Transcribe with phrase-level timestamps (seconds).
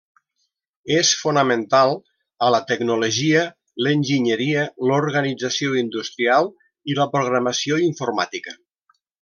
[0.99, 1.93] És fonamental
[2.47, 3.43] a la tecnologia,
[3.89, 6.53] l'enginyeria, l'organització industrial
[6.95, 8.61] i la programació informàtica.